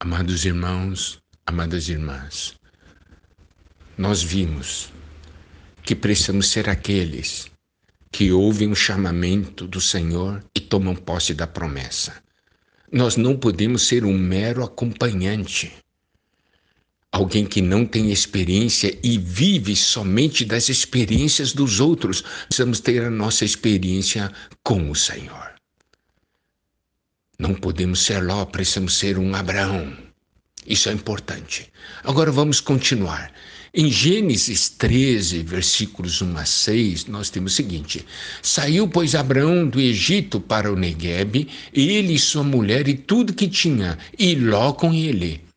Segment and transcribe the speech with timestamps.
[0.00, 2.54] Amados irmãos, amadas irmãs,
[3.96, 4.92] nós vimos
[5.82, 7.50] que precisamos ser aqueles
[8.12, 12.22] que ouvem o chamamento do Senhor e tomam posse da promessa.
[12.92, 15.74] Nós não podemos ser um mero acompanhante,
[17.10, 22.22] alguém que não tem experiência e vive somente das experiências dos outros.
[22.46, 24.30] Precisamos ter a nossa experiência
[24.62, 25.57] com o Senhor.
[27.40, 29.96] Não podemos ser Ló, precisamos ser um Abraão.
[30.66, 31.70] Isso é importante.
[32.02, 33.32] Agora vamos continuar.
[33.72, 38.04] Em Gênesis 13, versículos 1 a 6, nós temos o seguinte:
[38.42, 43.46] Saiu, pois, Abraão do Egito para o Neguebe, ele e sua mulher e tudo que
[43.46, 45.47] tinha, e Ló com ele.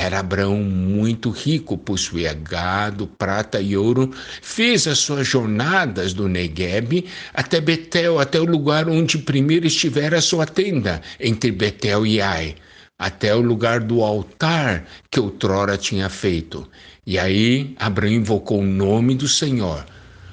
[0.00, 4.10] Era Abraão muito rico, possuía gado, prata e ouro,
[4.40, 7.04] fez as suas jornadas do Negueb
[7.34, 12.54] até Betel, até o lugar onde primeiro estivera a sua tenda, entre Betel e Ai,
[12.98, 16.66] até o lugar do altar que outrora tinha feito.
[17.06, 19.84] E aí Abraão invocou o nome do Senhor.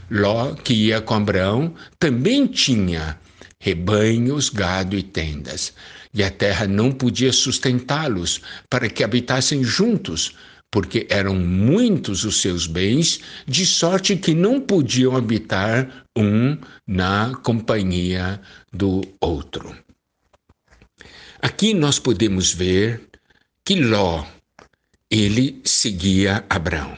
[0.10, 3.18] Ló, que ia com Abraão, também tinha
[3.60, 5.74] rebanhos, gado e tendas
[6.18, 10.36] e a terra não podia sustentá-los para que habitassem juntos,
[10.72, 18.42] porque eram muitos os seus bens, de sorte que não podiam habitar um na companhia
[18.74, 19.76] do outro.
[21.40, 23.08] Aqui nós podemos ver
[23.64, 24.26] que Ló,
[25.12, 26.98] ele seguia Abraão.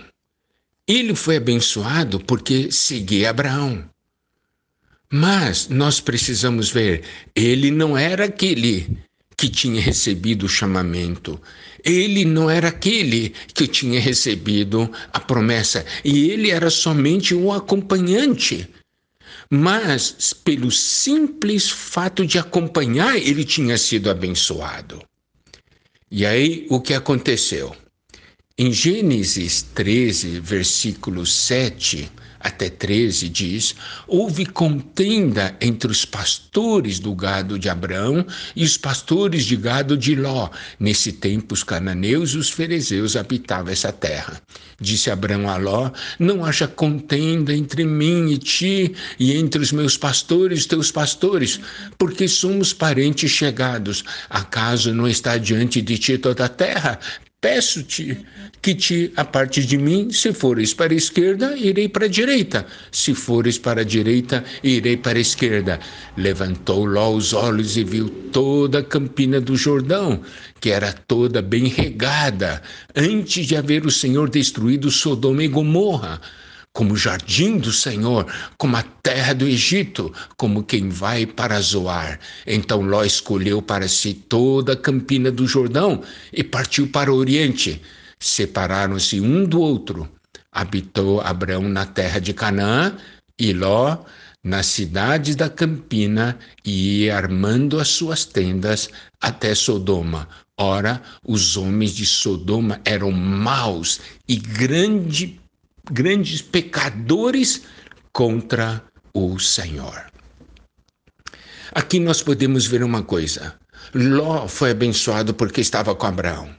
[0.87, 3.83] Ele foi abençoado porque seguia Abraão.
[5.11, 7.03] Mas nós precisamos ver,
[7.35, 8.97] ele não era aquele
[9.35, 11.41] que tinha recebido o chamamento.
[11.83, 15.85] Ele não era aquele que tinha recebido a promessa.
[16.03, 18.67] E ele era somente um acompanhante.
[19.49, 25.02] Mas, pelo simples fato de acompanhar, ele tinha sido abençoado.
[26.11, 27.75] E aí, o que aconteceu?
[28.61, 33.73] Em Gênesis 13, versículo 7, até 13 diz:
[34.05, 40.14] houve contenda entre os pastores do gado de Abraão e os pastores de gado de
[40.14, 40.49] Ló.
[40.77, 44.42] Nesse tempo, os cananeus e os ferezeus habitavam essa terra.
[44.77, 49.95] Disse Abraão a Ló: Não haja contenda entre mim e ti, e entre os meus
[49.95, 51.61] pastores e teus pastores,
[51.97, 54.03] porque somos parentes chegados.
[54.30, 56.99] Acaso não está diante de ti toda a terra?
[57.42, 58.17] Peço-te
[58.61, 63.14] que te apartes de mim, se fores para a esquerda, irei para a direita, se
[63.14, 65.80] fores para a direita, irei para a esquerda.
[66.17, 70.22] Levantou Ló os olhos e viu toda a campina do Jordão,
[70.60, 72.61] que era toda bem regada,
[72.94, 76.20] antes de haver o Senhor destruído Sodoma e Gomorra
[76.79, 78.25] como o jardim do Senhor,
[78.57, 82.17] como a terra do Egito, como quem vai para Zoar.
[82.47, 86.01] Então Ló escolheu para si toda a campina do Jordão
[86.31, 87.81] e partiu para o Oriente.
[88.17, 90.09] Separaram-se um do outro.
[90.49, 92.95] Habitou Abraão na terra de Canaã
[93.37, 93.97] e Ló
[94.41, 100.29] nas cidades da campina e ia armando as suas tendas até Sodoma.
[100.57, 105.39] Ora, os homens de Sodoma eram maus e grande
[105.92, 107.64] grandes pecadores
[108.11, 108.83] contra
[109.14, 110.11] o Senhor.
[111.72, 113.60] Aqui nós podemos ver uma coisa.
[113.94, 116.54] Ló foi abençoado porque estava com Abraão.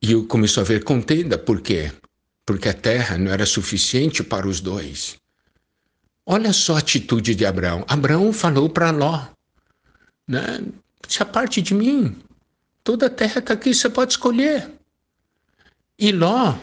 [0.00, 1.92] E começou a ver contenda, por quê?
[2.46, 5.16] Porque a terra não era suficiente para os dois.
[6.24, 7.84] Olha só a atitude de Abraão.
[7.88, 9.26] Abraão falou para Ló:
[10.26, 10.60] né?
[11.06, 12.16] se aparte de mim,
[12.84, 14.70] toda a terra está aqui, você pode escolher.
[15.98, 16.56] E Ló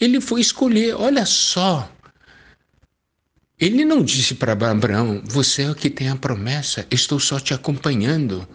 [0.00, 1.90] ele foi escolher, olha só.
[3.58, 7.52] Ele não disse para Abraão: Você é o que tem a promessa, estou só te
[7.52, 8.48] acompanhando.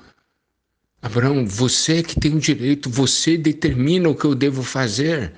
[1.02, 5.34] Abraão, você é que tem o direito, você determina o que eu devo fazer.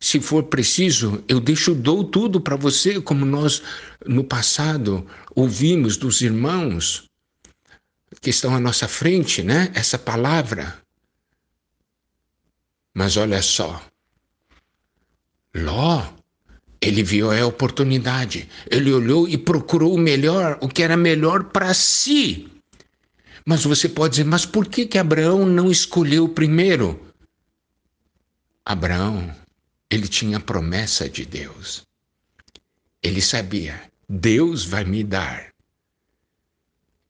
[0.00, 3.62] Se for preciso, eu deixo, dou tudo para você, como nós
[4.06, 7.04] no passado ouvimos dos irmãos
[8.20, 9.70] que estão à nossa frente, né?
[9.74, 10.82] Essa palavra.
[12.94, 13.84] Mas olha só,
[15.54, 16.12] Ló,
[16.80, 21.72] ele viu a oportunidade, ele olhou e procurou o melhor, o que era melhor para
[21.74, 22.48] si.
[23.46, 27.00] Mas você pode dizer, mas por que, que Abraão não escolheu primeiro?
[28.64, 29.34] Abraão,
[29.90, 31.82] ele tinha a promessa de Deus.
[33.02, 35.52] Ele sabia, Deus vai me dar.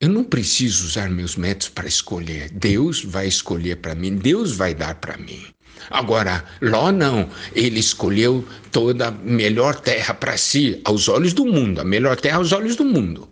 [0.00, 2.50] Eu não preciso usar meus métodos para escolher.
[2.50, 5.47] Deus vai escolher para mim, Deus vai dar para mim.
[5.91, 7.29] Agora, Ló não.
[7.55, 12.39] Ele escolheu toda a melhor terra para si, aos olhos do mundo, a melhor terra
[12.39, 13.29] aos olhos do mundo.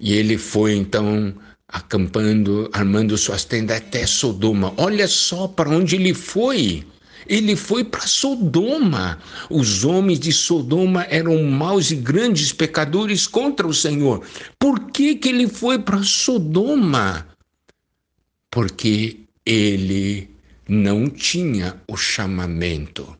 [0.00, 1.34] E ele foi então
[1.66, 4.72] acampando, armando suas tendas até Sodoma.
[4.76, 6.86] Olha só para onde ele foi.
[7.26, 9.18] Ele foi para Sodoma.
[9.50, 14.24] Os homens de Sodoma eram maus e grandes pecadores contra o Senhor.
[14.58, 17.26] Por que, que ele foi para Sodoma?
[18.50, 20.30] Porque ele
[20.68, 23.16] não tinha o chamamento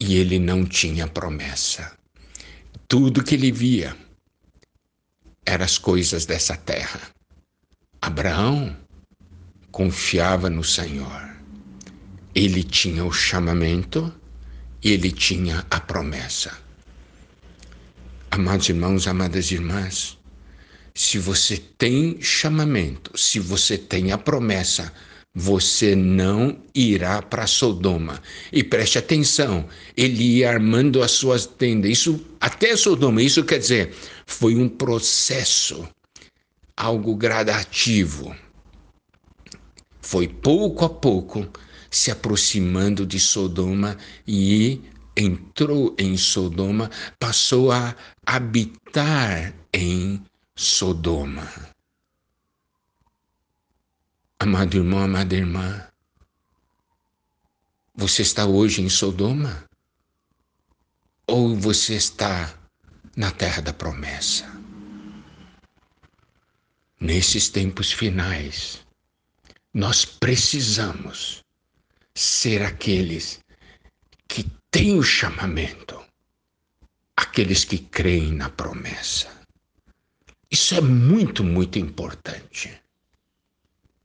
[0.00, 1.96] e ele não tinha promessa.
[2.88, 3.96] Tudo que ele via
[5.46, 7.00] eram as coisas dessa terra.
[8.00, 8.76] Abraão
[9.70, 11.30] confiava no Senhor.
[12.34, 14.12] Ele tinha o chamamento
[14.82, 16.58] e ele tinha a promessa.
[18.32, 20.18] Amados irmãos, amadas irmãs,
[20.92, 24.92] se você tem chamamento, se você tem a promessa,
[25.34, 28.20] você não irá para Sodoma.
[28.52, 31.90] E preste atenção, ele ia armando as suas tendas.
[31.90, 33.94] Isso até Sodoma, isso quer dizer,
[34.26, 35.88] foi um processo
[36.76, 38.34] algo gradativo.
[40.00, 41.48] Foi pouco a pouco
[41.90, 43.96] se aproximando de Sodoma
[44.26, 44.80] e
[45.16, 47.94] entrou em Sodoma, passou a
[48.26, 50.22] habitar em
[50.56, 51.48] Sodoma.
[54.42, 55.86] Amado irmão, amada irmã,
[57.94, 59.64] você está hoje em Sodoma?
[61.28, 62.52] Ou você está
[63.16, 64.44] na terra da promessa?
[66.98, 68.84] Nesses tempos finais,
[69.72, 71.44] nós precisamos
[72.12, 73.38] ser aqueles
[74.26, 76.04] que têm o chamamento,
[77.16, 79.30] aqueles que creem na promessa.
[80.50, 82.81] Isso é muito, muito importante.